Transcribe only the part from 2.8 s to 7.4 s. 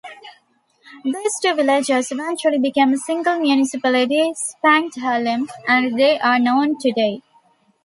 a single municipality Spangdahlem as they are known today.